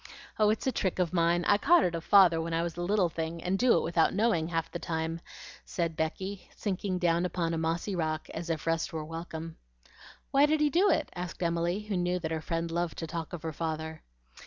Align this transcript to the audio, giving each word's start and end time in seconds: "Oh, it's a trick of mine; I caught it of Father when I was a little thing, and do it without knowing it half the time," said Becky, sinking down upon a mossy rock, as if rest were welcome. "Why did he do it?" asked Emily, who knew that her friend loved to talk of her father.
"Oh, 0.39 0.49
it's 0.49 0.65
a 0.65 0.71
trick 0.71 0.97
of 0.97 1.13
mine; 1.13 1.45
I 1.45 1.59
caught 1.59 1.83
it 1.83 1.93
of 1.93 2.03
Father 2.03 2.41
when 2.41 2.55
I 2.55 2.63
was 2.63 2.75
a 2.75 2.81
little 2.81 3.07
thing, 3.07 3.43
and 3.43 3.59
do 3.59 3.77
it 3.77 3.83
without 3.83 4.15
knowing 4.15 4.47
it 4.47 4.51
half 4.51 4.71
the 4.71 4.79
time," 4.79 5.21
said 5.63 5.95
Becky, 5.95 6.49
sinking 6.55 6.97
down 6.97 7.23
upon 7.23 7.53
a 7.53 7.59
mossy 7.59 7.95
rock, 7.95 8.27
as 8.31 8.49
if 8.49 8.65
rest 8.65 8.91
were 8.91 9.05
welcome. 9.05 9.57
"Why 10.31 10.47
did 10.47 10.59
he 10.59 10.71
do 10.71 10.89
it?" 10.89 11.11
asked 11.13 11.43
Emily, 11.43 11.81
who 11.81 11.95
knew 11.97 12.17
that 12.17 12.31
her 12.31 12.41
friend 12.41 12.71
loved 12.71 12.97
to 12.97 13.05
talk 13.05 13.31
of 13.31 13.43
her 13.43 13.53
father. 13.53 14.01